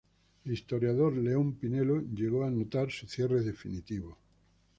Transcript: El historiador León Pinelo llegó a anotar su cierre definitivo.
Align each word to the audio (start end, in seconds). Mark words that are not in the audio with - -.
El 0.45 0.53
historiador 0.53 1.15
León 1.15 1.53
Pinelo 1.59 2.01
llegó 2.01 2.43
a 2.43 2.47
anotar 2.47 2.89
su 2.89 3.07
cierre 3.07 3.41
definitivo. 3.43 4.17